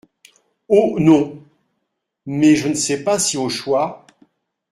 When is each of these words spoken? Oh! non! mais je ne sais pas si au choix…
Oh! 0.67 0.95
non! 0.99 1.43
mais 2.25 2.55
je 2.55 2.67
ne 2.67 2.73
sais 2.73 3.03
pas 3.03 3.19
si 3.19 3.37
au 3.37 3.49
choix… 3.49 4.07